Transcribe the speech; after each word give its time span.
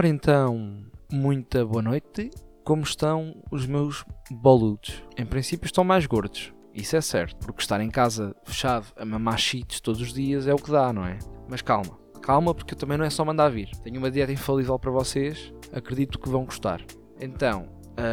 Ora 0.00 0.08
então, 0.08 0.78
muita 1.12 1.62
boa 1.62 1.82
noite. 1.82 2.30
Como 2.64 2.82
estão 2.82 3.36
os 3.50 3.66
meus 3.66 4.02
boludos? 4.30 5.04
Em 5.14 5.26
princípio 5.26 5.66
estão 5.66 5.84
mais 5.84 6.06
gordos. 6.06 6.54
Isso 6.72 6.96
é 6.96 7.02
certo, 7.02 7.36
porque 7.44 7.60
estar 7.60 7.82
em 7.82 7.90
casa 7.90 8.34
fechado 8.42 8.86
a 8.96 9.04
mamar 9.04 9.36
cheats 9.36 9.78
todos 9.78 10.00
os 10.00 10.14
dias 10.14 10.46
é 10.46 10.54
o 10.54 10.56
que 10.56 10.70
dá, 10.70 10.90
não 10.90 11.04
é? 11.04 11.18
Mas 11.50 11.60
calma, 11.60 11.98
calma 12.22 12.54
porque 12.54 12.74
também 12.74 12.96
não 12.96 13.04
é 13.04 13.10
só 13.10 13.26
mandar 13.26 13.50
vir. 13.50 13.68
Tenho 13.82 13.98
uma 13.98 14.10
dieta 14.10 14.32
infalível 14.32 14.78
para 14.78 14.90
vocês, 14.90 15.52
acredito 15.70 16.18
que 16.18 16.30
vão 16.30 16.46
gostar. 16.46 16.80
Então, 17.20 17.68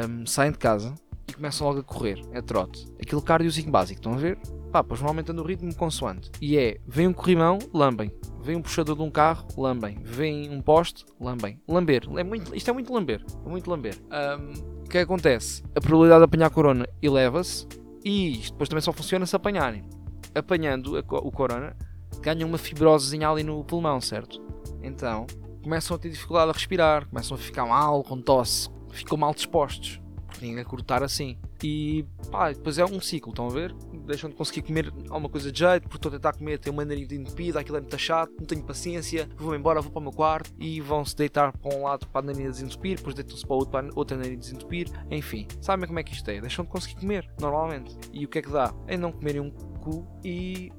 um, 0.09 0.25
saem 0.25 0.51
de 0.51 0.57
casa 0.57 0.93
e 1.25 1.31
começam 1.31 1.67
logo 1.67 1.79
a 1.79 1.83
correr, 1.83 2.19
é 2.33 2.41
trote. 2.41 2.85
Aquele 3.01 3.21
cardiozinho 3.21 3.71
básico, 3.71 4.01
estão 4.01 4.11
a 4.11 4.17
ver? 4.17 4.37
Pá, 4.77 4.83
pois 4.83 4.99
vão 4.99 5.09
aumentando 5.09 5.41
o 5.41 5.45
ritmo 5.45 5.73
consoante. 5.73 6.29
E 6.39 6.55
é, 6.55 6.77
vem 6.85 7.07
um 7.07 7.13
corrimão, 7.13 7.57
lambem. 7.73 8.11
Vem 8.43 8.55
um 8.55 8.61
puxador 8.61 8.95
de 8.95 9.01
um 9.01 9.09
carro, 9.09 9.47
lambem. 9.57 9.97
Vem 10.03 10.51
um 10.51 10.61
poste, 10.61 11.03
lambem. 11.19 11.59
Lamber. 11.67 12.03
É 12.15 12.23
muito, 12.23 12.55
isto 12.55 12.69
é 12.69 12.73
muito 12.73 12.93
lamber. 12.93 13.25
É 13.43 13.49
muito 13.49 13.67
lamber. 13.67 13.97
Um, 14.11 14.83
o 14.85 14.87
que 14.87 14.99
acontece? 14.99 15.63
A 15.75 15.81
probabilidade 15.81 16.19
de 16.19 16.25
apanhar 16.25 16.51
corona 16.51 16.87
eleva-se 17.01 17.67
e 18.05 18.33
isto 18.33 18.51
depois 18.51 18.69
também 18.69 18.83
só 18.83 18.93
funciona 18.93 19.25
se 19.25 19.35
apanharem. 19.35 19.83
Apanhando 20.35 20.95
a, 20.95 20.99
o 20.99 21.31
corona, 21.31 21.75
ganham 22.21 22.47
uma 22.47 22.59
fibrosezinha 22.59 23.27
ali 23.27 23.41
no 23.41 23.63
pulmão, 23.63 23.99
certo? 23.99 24.39
Então, 24.83 25.25
começam 25.63 25.95
a 25.95 25.99
ter 25.99 26.11
dificuldade 26.11 26.51
a 26.51 26.53
respirar, 26.53 27.07
começam 27.07 27.33
a 27.33 27.39
ficar 27.39 27.65
mal, 27.65 28.03
com 28.03 28.21
tosse, 28.21 28.69
ficam 28.91 29.17
mal 29.17 29.33
dispostos. 29.33 29.99
Ninguém 30.39 30.59
a 30.59 30.65
cortar 30.65 31.01
assim. 31.01 31.35
E 31.63 32.05
pá, 32.29 32.51
depois 32.51 32.77
é 32.77 32.85
um 32.85 33.01
ciclo, 33.01 33.31
estão 33.31 33.47
a 33.47 33.49
ver? 33.49 33.75
Deixam 34.07 34.29
de 34.29 34.35
conseguir 34.35 34.61
comer 34.61 34.93
alguma 35.09 35.29
coisa 35.29 35.51
de 35.51 35.59
jeito, 35.59 35.83
porque 35.83 35.97
estou 35.97 36.09
a 36.09 36.15
tentar 36.15 36.33
comer, 36.33 36.57
tenho 36.59 36.73
uma 36.73 36.85
nariz 36.85 37.11
entupida, 37.11 37.59
aquilo 37.59 37.77
é 37.77 37.81
muito 37.81 37.97
chato, 37.97 38.31
não 38.39 38.45
tenho 38.45 38.63
paciência, 38.63 39.29
vou 39.35 39.55
embora, 39.55 39.81
vou 39.81 39.91
para 39.91 39.99
o 39.99 40.03
meu 40.03 40.11
quarto 40.11 40.51
e 40.57 40.79
vão-se 40.79 41.15
deitar 41.15 41.51
para 41.57 41.75
um 41.75 41.83
lado 41.83 42.07
para 42.07 42.21
a 42.21 42.33
nariz 42.33 42.53
desentupir, 42.53 42.97
depois 42.97 43.15
deitam-se 43.15 43.45
para 43.45 43.53
o 43.53 43.57
outro 43.57 43.71
para 43.71 43.87
a 43.87 43.91
outra 43.95 44.17
nariz 44.17 44.39
desentupir, 44.39 44.87
enfim, 45.11 45.47
sabem 45.61 45.85
como 45.85 45.99
é 45.99 46.03
que 46.03 46.13
isto 46.13 46.29
é? 46.29 46.39
Deixam 46.39 46.63
de 46.65 46.71
conseguir 46.71 46.99
comer, 47.01 47.29
normalmente. 47.39 47.97
E 48.13 48.25
o 48.25 48.27
que 48.29 48.39
é 48.39 48.41
que 48.41 48.49
dá? 48.49 48.73
É 48.87 48.95
não 48.97 49.11
comerem 49.11 49.41
um 49.41 49.51
cu 49.51 50.07
e 50.23 50.71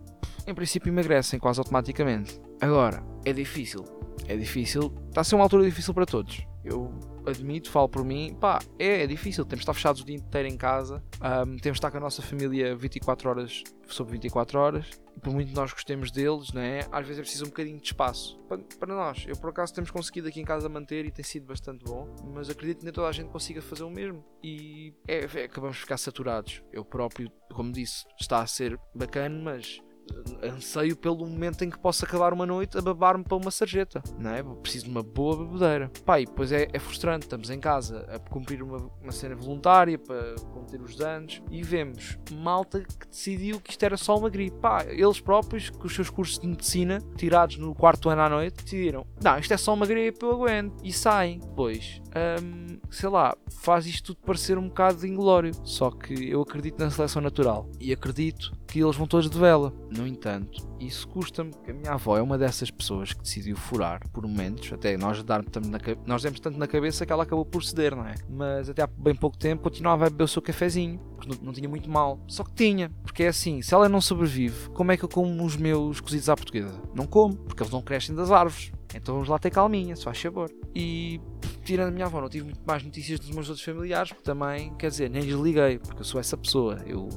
em 0.47 0.55
princípio 0.55 0.91
emagrecem 0.91 1.39
quase 1.39 1.61
automaticamente. 1.61 2.41
Agora, 2.61 3.03
é 3.25 3.33
difícil. 3.33 3.85
É 4.27 4.37
difícil. 4.37 4.93
Está 5.09 5.21
a 5.21 5.25
ser 5.25 5.35
uma 5.35 5.45
altura 5.45 5.65
difícil 5.65 5.95
para 5.95 6.07
todos. 6.07 6.47
Eu 6.69 6.93
admito, 7.27 7.71
falo 7.71 7.89
por 7.89 8.05
mim, 8.05 8.37
pá, 8.39 8.59
é, 8.79 9.03
é 9.03 9.07
difícil. 9.07 9.45
Temos 9.45 9.61
de 9.61 9.63
estar 9.63 9.75
fechados 9.75 10.03
o 10.03 10.05
dia 10.05 10.17
inteiro 10.17 10.49
em 10.49 10.57
casa, 10.57 11.03
um, 11.17 11.57
temos 11.57 11.63
de 11.63 11.71
estar 11.71 11.91
com 11.91 11.97
a 11.97 12.01
nossa 12.01 12.21
família 12.21 12.77
24 12.77 13.31
horas 13.31 13.65
sobre 13.87 14.13
24 14.13 14.59
horas. 14.59 14.91
E 15.17 15.21
por 15.21 15.33
muito 15.33 15.49
que 15.49 15.55
nós 15.55 15.73
gostemos 15.73 16.11
deles, 16.11 16.53
né, 16.53 16.81
às 16.93 17.07
vezes 17.07 17.19
é 17.19 17.23
preciso 17.23 17.47
um 17.47 17.49
bocadinho 17.49 17.79
de 17.79 17.87
espaço 17.87 18.39
para, 18.49 18.59
para 18.79 18.95
nós. 18.95 19.25
Eu, 19.27 19.37
por 19.37 19.51
acaso, 19.51 19.75
temos 19.75 19.91
conseguido 19.91 20.29
aqui 20.29 20.41
em 20.41 20.45
casa 20.45 20.69
manter 20.69 21.07
e 21.07 21.11
tem 21.11 21.25
sido 21.25 21.47
bastante 21.47 21.85
bom, 21.85 22.15
mas 22.35 22.49
acredito 22.51 22.79
que 22.79 22.85
nem 22.85 22.93
toda 22.93 23.09
a 23.09 23.13
gente 23.13 23.31
consiga 23.31 23.61
fazer 23.63 23.85
o 23.85 23.91
mesmo. 23.91 24.25
E 24.43 24.95
é, 25.09 25.25
é, 25.25 25.45
acabamos 25.45 25.77
de 25.77 25.83
ficar 25.83 25.97
saturados. 25.97 26.63
Eu 26.73 26.85
próprio, 26.85 27.31
como 27.53 27.73
disse, 27.73 28.05
está 28.21 28.43
a 28.43 28.47
ser 28.47 28.79
bacana, 28.95 29.41
mas 29.43 29.81
anseio 30.43 30.97
pelo 30.97 31.27
momento 31.27 31.65
em 31.65 31.71
que 31.71 31.79
posso 31.79 32.05
acabar 32.05 32.33
uma 32.33 32.47
noite 32.47 32.79
a 32.79 32.83
babar-me 32.83 33.25
para 33.25 33.37
uma 33.37 33.51
sarjeta, 33.51 34.03
não 34.19 34.31
é? 34.31 34.43
Preciso 34.43 34.85
de 34.85 34.91
uma 34.91 35.03
boa 35.03 35.37
bebedeira. 35.37 35.91
Pai, 36.05 36.25
pois 36.27 36.53
é, 36.53 36.69
é 36.73 36.79
frustrante, 36.79 37.27
estamos 37.27 37.51
em 37.51 37.59
casa 37.59 38.07
a 38.09 38.19
cumprir 38.19 38.63
uma, 38.63 38.91
uma 39.03 39.13
cena 39.13 39.35
voluntária 39.35 39.99
para 39.99 40.35
conter 40.53 40.81
os 40.81 40.97
danos 40.97 41.43
e 41.51 41.63
vemos 41.63 42.19
malta 42.33 42.81
que 42.81 43.09
decidiu 43.09 43.61
que 43.61 43.71
isto 43.71 43.83
era 43.83 43.97
só 43.97 44.17
uma 44.17 44.31
gripe. 44.31 44.59
Pá, 44.59 44.85
eles 44.87 45.21
próprios, 45.21 45.71
com 45.71 45.87
os 45.87 45.95
seus 45.95 46.11
cursos 46.11 46.39
de 46.39 46.47
medicina, 46.47 47.01
tirados 47.17 47.59
no 47.59 47.75
quarto 47.75 48.09
ano 48.09 48.23
à 48.23 48.29
noite, 48.29 48.63
decidiram, 48.65 49.07
não, 49.23 49.39
isto 49.39 49.53
é 49.53 49.57
só 49.57 49.75
uma 49.75 49.87
gripe, 49.87 50.25
eu 50.25 50.33
aguento. 50.33 50.75
E 50.83 50.93
saem. 50.93 51.41
Pois, 51.55 52.01
hum, 52.43 52.79
sei 52.91 53.09
lá, 53.09 53.37
faz 53.51 53.87
isto 53.87 54.15
tudo 54.15 54.25
parecer 54.25 54.57
um 54.59 54.69
bocado 54.69 55.07
inglório. 55.07 55.53
Só 55.65 55.91
que 55.91 56.31
eu 56.31 56.41
acredito 56.41 56.79
na 56.79 56.91
seleção 56.91 57.21
natural 57.21 57.69
e 57.81 57.93
acredito 57.93 58.53
que 58.69 58.81
eles 58.81 58.97
vão 58.97 59.07
todos 59.07 59.29
de 59.29 59.39
vela. 59.39 59.73
No 59.91 60.07
entanto, 60.07 60.69
isso 60.79 61.09
custa-me, 61.09 61.53
que 61.65 61.71
a 61.71 61.75
minha 61.75 61.93
avó 61.93 62.19
é 62.19 62.23
uma 62.23 62.37
dessas 62.37 62.71
pessoas 62.71 63.13
que 63.13 63.23
decidiu 63.23 63.57
furar 63.57 64.07
por 64.11 64.27
momentos, 64.27 64.73
até 64.73 64.97
nós, 64.97 65.23
dar 65.23 65.43
na, 65.43 65.79
nós 66.07 66.23
demos 66.23 66.39
tanto 66.39 66.59
na 66.59 66.67
cabeça 66.67 67.07
que 67.07 67.13
ela 67.13 67.23
acabou 67.23 67.45
por 67.45 67.65
ceder, 67.65 67.97
não 67.97 68.07
é? 68.07 68.15
Mas 68.29 68.69
até 68.69 68.83
há 68.83 68.87
bem 68.87 69.15
pouco 69.15 69.39
tempo 69.39 69.63
continuava 69.63 70.07
a 70.07 70.11
beber 70.11 70.25
o 70.25 70.29
seu 70.29 70.43
cafezinho, 70.43 70.99
porque 71.17 71.29
não, 71.29 71.47
não 71.47 71.53
tinha 71.53 71.69
muito 71.69 71.91
mal. 71.91 72.21
Só 72.29 72.45
que 72.45 72.53
tinha, 72.53 72.91
porque 73.03 73.25
é 73.25 73.29
assim, 73.29 73.63
se 73.63 73.73
ela 73.75 73.89
não 73.89 74.01
sobrevive, 74.01 74.69
como 74.71 74.93
é 74.93 74.97
que 74.97 75.05
eu 75.05 75.09
como 75.09 75.45
os 75.45 75.57
meus 75.57 76.01
cozidos 76.01 76.29
à 76.29 76.37
portuguesa? 76.37 76.81
Não 76.95 77.07
como, 77.07 77.35
porque 77.37 77.63
eles 77.63 77.73
não 77.73 77.81
crescem 77.81 78.15
das 78.15 78.31
árvores. 78.31 78.71
Então 78.95 79.15
vamos 79.15 79.29
lá 79.29 79.39
ter 79.39 79.51
calminha, 79.51 79.97
se 79.97 80.05
faz 80.05 80.19
sabor. 80.19 80.51
E 80.75 81.21
tirando 81.65 81.89
a 81.89 81.91
minha 81.91 82.07
avó, 82.07 82.21
não 82.21 82.29
tive 82.29 82.45
muito 82.45 82.61
mais 82.67 82.83
notícias 82.83 83.19
dos 83.19 83.31
meus 83.31 83.49
outros 83.49 83.65
familiares, 83.65 84.13
porque 84.13 84.25
também, 84.25 84.75
quer 84.77 84.91
dizer, 84.91 85.11
nem 85.11 85.23
lhes 85.23 85.39
liguei, 85.39 85.79
porque 85.79 86.01
eu 86.01 86.05
sou 86.05 86.21
essa 86.21 86.37
pessoa. 86.37 86.79
Eu 86.87 87.09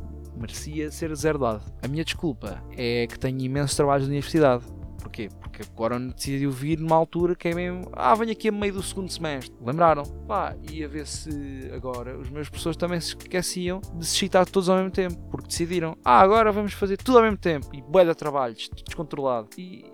merecia 0.42 0.92
ser 0.92 1.16
zero 1.16 1.38
dado. 1.38 1.64
A 1.82 1.88
minha 1.88 2.04
desculpa 2.04 2.62
é 2.76 3.08
que 3.08 3.18
tenho 3.18 3.40
imensos 3.40 3.76
trabalhos 3.76 4.06
de 4.06 4.12
universidade. 4.12 4.66
Porquê? 5.00 5.30
Porque 5.40 5.64
agora 5.64 6.00
decidiu 6.00 6.52
vir 6.52 6.80
numa 6.80 6.96
altura 6.96 7.36
que 7.36 7.48
é 7.48 7.56
mesmo. 7.56 7.90
Ah, 7.94 8.14
venho 8.16 8.32
aqui 8.32 8.50
a 8.50 8.52
meio 8.52 8.74
do 8.74 8.84
segundo 8.84 9.12
semestre. 9.12 9.54
Lembraram? 9.62 10.04
Pá, 10.28 10.56
ia 10.70 10.88
ver 10.88 11.08
se 11.08 11.70
agora 11.74 12.18
os 12.18 12.30
meus 12.30 12.50
professores 12.50 12.78
também 12.78 13.00
se 13.00 13.10
esqueciam 13.10 13.82
de 13.96 14.06
se 14.06 14.16
citar 14.18 14.46
todos 14.46 14.70
ao 14.70 14.78
mesmo 14.78 14.92
tempo. 14.92 15.18
Porque 15.30 15.48
decidiram. 15.48 15.98
Ah, 16.04 16.20
agora 16.20 16.52
vamos 16.52 16.74
fazer 16.74 16.98
tudo 16.98 17.18
ao 17.18 17.24
mesmo 17.24 17.38
tempo. 17.38 17.68
E 17.74 17.82
bué 17.82 18.06
de 18.06 18.16
trabalho, 18.16 18.56
descontrolado. 18.86 19.50
E. 19.58 19.86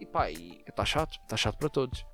E 0.00 0.06
pá, 0.06 0.30
está 0.30 0.84
chato. 0.84 1.18
Está 1.22 1.36
chato 1.36 1.58
para 1.58 1.68
todos. 1.68 2.04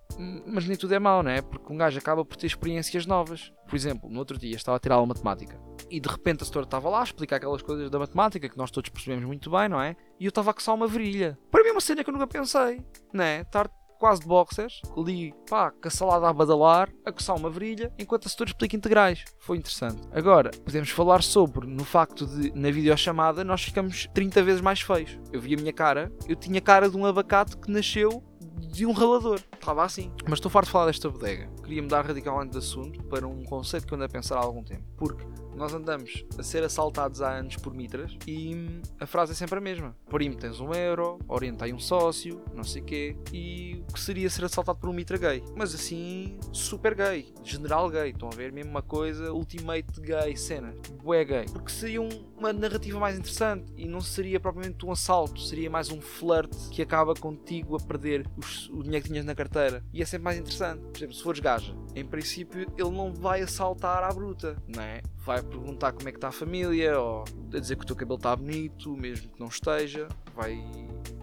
Mas 0.47 0.67
nem 0.67 0.77
tudo 0.77 0.95
é 0.95 0.99
mau, 0.99 1.23
não 1.23 1.31
é? 1.31 1.43
Porque 1.43 1.73
um 1.73 1.77
gajo 1.77 1.99
acaba 1.99 2.25
por 2.25 2.37
ter 2.37 2.47
experiências 2.47 3.07
novas. 3.07 3.53
Por 3.67 3.77
exemplo, 3.77 4.11
no 4.11 4.19
outro 4.19 4.39
dia 4.39 4.57
estava 4.57 4.77
a 4.77 4.81
tirar 4.81 4.97
aula 4.97 5.07
matemática 5.07 5.59
e 5.91 6.01
de 6.01 6.09
repente 6.09 6.43
a 6.43 6.47
setora 6.47 6.65
estava 6.65 6.89
lá 6.89 7.01
a 7.01 7.05
explicar 7.05 7.37
aquelas 7.37 7.63
coisas 7.63 7.91
da 7.91 7.99
matemática 7.99 8.49
que 8.49 8.59
nós 8.59 8.71
todos 8.71 8.91
percebemos 8.91 9.25
muito 9.25 9.51
bem, 9.51 9.69
não 9.69 9.81
é? 9.81 9.97
E 10.19 10.25
eu 10.25 10.29
estava 10.29 10.51
a 10.51 10.55
coçar 10.55 10.75
uma 10.75 10.87
virilha. 10.87 11.39
Para 11.51 11.63
mim 11.63 11.69
é 11.69 11.73
uma 11.73 11.81
cena 11.81 12.03
que 12.03 12.11
eu 12.11 12.13
nunca 12.13 12.27
pensei, 12.27 12.85
não 13.13 13.25
é? 13.25 13.41
Estar 13.41 13.71
quase 13.99 14.21
de 14.21 14.27
boxers, 14.27 14.83
ali, 14.97 15.33
pá, 15.49 15.71
com 15.71 15.89
a 15.89 15.91
salada 15.91 16.29
a 16.29 16.33
badalar, 16.33 16.91
a 17.07 17.13
coçar 17.13 17.37
uma 17.37 17.49
virilha, 17.49 17.93
enquanto 17.99 18.27
a 18.27 18.29
setora 18.29 18.51
explica 18.51 18.77
integrais. 18.77 19.25
Foi 19.39 19.57
interessante. 19.57 20.01
Agora, 20.13 20.51
podemos 20.65 20.91
falar 20.91 21.23
sobre, 21.23 21.67
no 21.67 21.85
facto 21.85 22.27
de, 22.27 22.53
na 22.55 22.71
videochamada, 22.71 23.45
nós 23.45 23.63
ficamos 23.63 24.07
30 24.13 24.43
vezes 24.43 24.61
mais 24.61 24.81
feios. 24.81 25.19
Eu 25.33 25.41
vi 25.41 25.55
a 25.55 25.57
minha 25.57 25.73
cara, 25.73 26.13
eu 26.29 26.37
tinha 26.37 26.61
cara 26.61 26.91
de 26.91 26.97
um 26.97 27.07
abacate 27.07 27.57
que 27.57 27.71
nasceu 27.71 28.23
de 28.57 28.87
um 28.87 28.93
ralador. 28.93 29.41
Estava 29.53 29.85
assim. 29.85 30.13
Mas 30.29 30.39
estou 30.39 30.51
farto 30.51 30.67
de 30.67 30.73
falar 30.73 30.87
desta 30.87 31.09
bodega. 31.09 31.49
Queria 31.63 31.83
mudar 31.83 32.07
radicalmente 32.07 32.53
de 32.53 32.59
assunto 32.59 33.03
para 33.05 33.27
um 33.27 33.43
conceito 33.45 33.87
que 33.87 33.93
eu 33.93 33.97
ando 33.97 34.05
a 34.05 34.09
pensar 34.09 34.37
há 34.37 34.43
algum 34.43 34.63
tempo. 34.63 34.85
Porque 34.97 35.25
nós 35.57 35.73
andamos 35.73 36.25
a 36.39 36.43
ser 36.43 36.63
assaltados 36.63 37.23
há 37.23 37.31
anos 37.31 37.57
por 37.57 37.75
mitras 37.75 38.17
e 38.27 38.81
a 38.99 39.07
frase 39.07 39.33
é 39.33 39.35
sempre 39.35 39.59
a 39.59 39.61
mesma. 39.61 39.97
Primo, 40.09 40.37
tens 40.37 40.61
um 40.61 40.73
euro, 40.73 41.19
orientei 41.29 41.73
um 41.73 41.79
sócio, 41.79 42.43
não 42.55 42.65
sei 42.65 42.83
quê. 42.83 43.17
E 43.33 43.83
o 43.89 43.93
que 43.93 44.01
seria 44.01 44.29
ser 44.31 44.45
assaltado 44.45 44.79
por 44.79 44.89
um 44.89 44.93
mitra 44.93 45.17
gay? 45.17 45.43
Mas 45.57 45.75
assim, 45.75 46.39
super 46.53 46.95
gay, 46.95 47.33
general 47.43 47.89
gay. 47.91 48.11
Estão 48.11 48.29
a 48.29 48.35
ver? 48.35 48.53
Mesmo 48.53 48.71
uma 48.71 48.83
coisa, 48.83 49.33
ultimate 49.33 50.01
gay, 50.01 50.37
cena. 50.37 50.75
Bué 51.03 51.25
gay. 51.25 51.47
Porque 51.53 51.71
seria 51.71 52.01
um, 52.01 52.09
uma 52.37 52.53
narrativa 52.53 52.99
mais 52.99 53.19
interessante 53.19 53.73
e 53.77 53.87
não 53.87 54.01
seria 54.01 54.41
propriamente 54.41 54.85
um 54.85 54.93
assalto, 54.93 55.41
seria 55.41 55.71
mais 55.71 55.91
um 55.91 56.01
flirt 56.01 56.55
que 56.71 56.83
acaba 56.83 57.15
contigo 57.15 57.77
a 57.77 57.81
perder 57.81 58.27
os, 58.37 58.69
o 58.71 58.83
dinheiro 58.83 59.03
que 59.05 59.11
tinhas 59.11 59.25
na 59.25 59.35
carteira. 59.35 59.85
E 59.93 60.03
é 60.03 60.05
sempre 60.05 60.25
mais 60.25 60.39
interessante. 60.39 60.81
Por 60.83 60.97
exemplo, 60.97 61.15
se 61.15 61.23
fores 61.23 61.41
gaja, 61.41 61.75
em 61.95 62.05
princípio 62.05 62.63
ele 62.77 62.91
não 62.91 63.13
vai 63.13 63.43
assaltar 63.43 64.03
à 64.03 64.13
bruta, 64.13 64.57
não 64.69 64.83
é? 64.83 65.03
Vai 65.25 65.43
perguntar 65.43 65.93
como 65.93 66.09
é 66.09 66.13
que 66.13 66.19
está 66.19 66.29
a 66.29 66.33
família, 66.33 66.99
ou 66.99 67.25
a 67.53 67.59
dizer 67.59 67.77
que 67.77 67.83
o 67.83 67.87
teu 67.87 67.97
cabelo 67.97 68.17
está 68.17 68.35
bonito, 68.37 68.95
mesmo 68.97 69.29
que 69.29 69.41
não 69.41 69.49
esteja, 69.49 70.07
vai, 70.35 70.63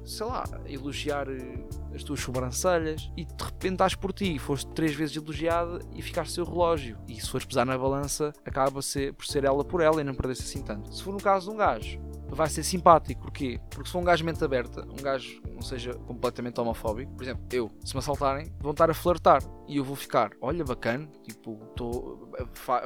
sei 0.04 0.26
lá, 0.26 0.44
elogiar 0.66 1.30
eh, 1.30 1.64
as 1.94 2.04
tuas 2.04 2.20
sobrancelhas 2.20 3.12
e 3.16 3.26
de 3.26 3.44
repente 3.44 3.74
estás 3.74 3.96
por 3.96 4.12
ti, 4.12 4.40
foste 4.40 4.72
três 4.72 4.94
vezes 4.94 5.16
elogiada 5.16 5.80
e 5.94 6.02
ficaste 6.02 6.34
seu 6.34 6.46
relógio. 6.46 6.98
E 7.08 7.20
se 7.22 7.30
fores 7.30 7.46
pesar 7.46 7.66
na 7.66 7.78
balança, 7.78 8.34
acaba 8.46 8.72
por 8.72 9.26
ser 9.26 9.44
ela 9.44 9.64
por 9.64 9.82
ela 9.82 10.02
e 10.02 10.04
não 10.04 10.16
perder-se 10.16 10.44
assim 10.44 10.64
tanto. 10.64 10.94
Se 10.94 11.04
for 11.04 11.14
no 11.14 11.20
caso 11.20 11.50
de 11.50 11.56
um 11.56 11.58
gajo 11.58 12.11
vai 12.36 12.50
ser 12.50 12.64
simpático. 12.64 13.22
Porquê? 13.22 13.60
Porque 13.70 13.88
se 13.88 13.92
for 13.92 14.00
um 14.00 14.04
gajo 14.04 14.24
mente 14.26 14.44
aberta, 14.44 14.82
um 14.82 15.02
gajo 15.02 15.42
não 15.52 15.62
seja 15.62 15.94
completamente 15.94 16.60
homofóbico, 16.60 17.14
por 17.14 17.24
exemplo, 17.24 17.44
eu, 17.52 17.70
se 17.84 17.94
me 17.94 18.00
assaltarem, 18.00 18.52
vão 18.60 18.72
estar 18.72 18.90
a 18.90 18.94
flertar 18.94 19.42
e 19.68 19.78
eu 19.78 19.84
vou 19.84 19.96
ficar, 19.96 20.32
olha, 20.42 20.64
bacana, 20.64 21.08
tipo, 21.24 21.56
tô, 21.76 22.30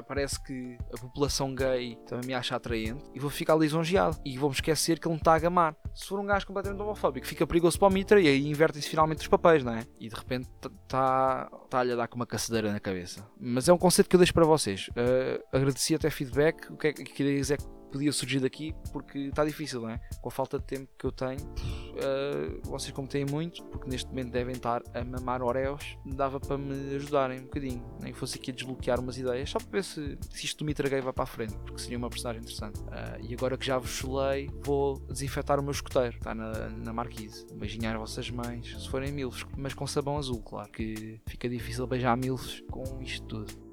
parece 0.08 0.42
que 0.44 0.78
a 0.94 1.00
população 1.00 1.54
gay 1.56 1.98
também 2.06 2.28
me 2.28 2.34
acha 2.34 2.56
atraente 2.56 3.04
e 3.14 3.20
vou 3.20 3.30
ficar 3.30 3.56
lisonjeado 3.56 4.18
e 4.26 4.38
vou-me 4.38 4.56
esquecer 4.56 5.00
que 5.00 5.08
ele 5.08 5.16
me 5.16 5.20
está 5.20 5.34
a 5.34 5.40
gamar. 5.40 5.76
Se 5.94 6.06
for 6.08 6.20
um 6.20 6.26
gajo 6.26 6.46
completamente 6.46 6.82
homofóbico, 6.82 7.26
fica 7.26 7.48
perigoso 7.48 7.80
para 7.80 7.88
o 7.88 7.92
mitra 7.92 8.20
e 8.20 8.28
aí 8.28 8.48
invertem-se 8.48 8.90
finalmente 8.90 9.22
os 9.22 9.28
papéis, 9.28 9.64
não 9.64 9.74
é? 9.74 9.86
E 10.00 10.10
de 10.10 10.16
repente 10.16 10.50
está 10.62 11.50
tá-lhe 11.70 11.94
a 11.94 11.96
dar 11.96 12.08
com 12.08 12.16
uma 12.16 12.26
caçadeira 12.26 12.72
na 12.72 12.80
cabeça. 12.80 13.26
Mas 13.40 13.68
é 13.68 13.74
um 13.74 13.78
conceito 13.78 14.10
que 14.10 14.16
eu 14.16 14.20
deixo 14.20 14.34
para 14.34 14.46
vocês. 14.46 14.90
Uh, 14.90 15.44
agradeci 15.52 15.96
até 15.96 16.10
feedback. 16.10 16.72
O 16.72 16.78
que 16.78 16.88
é 16.88 16.94
que 16.94 17.04
queria 17.04 17.36
dizer 17.36 17.58
podia 17.96 18.12
surgir 18.12 18.42
daqui 18.42 18.76
porque 18.92 19.18
está 19.20 19.46
difícil, 19.46 19.82
não 19.82 19.90
é? 19.90 20.02
Com 20.22 20.28
a 20.28 20.32
falta 20.32 20.60
de 20.60 20.66
tempo 20.66 20.90
que 21.00 21.06
eu 21.06 21.14
tenho, 21.14 21.40
uh, 21.40 22.70
vocês 22.70 22.92
como 22.92 23.08
têm 23.08 23.26
muito, 23.26 23.64
porque 23.66 23.90
neste 23.90 24.10
momento 24.10 24.32
devem 24.32 24.54
estar 24.54 24.82
a 24.94 25.04
mamar 25.04 25.42
Oreos, 25.42 25.98
dava 26.06 26.38
para 26.38 26.58
me 26.58 26.96
ajudarem 26.96 27.40
um 27.40 27.44
bocadinho. 27.44 27.82
Nem 28.02 28.12
que 28.12 28.20
fosse 28.20 28.38
aqui 28.38 28.52
a 28.52 28.54
desbloquear 28.54 29.00
umas 29.00 29.18
ideias, 29.18 29.50
só 29.50 29.60
para 29.60 29.70
ver 29.72 29.84
se, 29.84 30.18
se 30.30 30.46
isto 30.46 30.66
Mitra 30.66 30.90
Gay 30.90 31.00
vai 31.00 31.14
para 31.14 31.24
a 31.24 31.28
frente, 31.28 31.56
porque 31.60 31.80
seria 31.80 31.98
uma 31.98 32.10
personagem 32.10 32.42
interessante. 32.42 32.82
Uh, 32.82 33.26
e 33.26 33.34
agora 33.34 33.58
que 33.58 33.66
já 33.66 33.78
vos 33.78 33.92
chulei, 33.92 34.50
vou 34.62 35.00
desinfetar 35.08 35.58
o 35.58 35.64
meu 35.64 35.72
escoteiro, 35.72 36.18
está 36.18 36.36
na, 36.36 36.70
na 36.70 36.92
marquise. 36.92 37.46
Às 37.86 37.98
vossas 37.98 38.30
mães, 38.30 38.76
se 38.78 38.90
forem 38.90 39.12
milfos, 39.12 39.46
mas 39.56 39.74
com 39.74 39.88
sabão 39.88 40.18
azul, 40.18 40.42
claro, 40.42 40.70
que 40.70 41.22
fica 41.28 41.48
difícil 41.48 41.88
beijar 41.88 42.18
milfos 42.18 42.62
com 42.70 43.02
isto 43.02 43.26
tudo. 43.26 43.65